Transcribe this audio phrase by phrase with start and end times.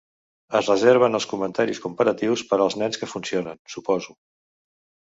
[0.59, 4.19] Es reserven els comentaris comparatius per als nens que funcionen, suposo.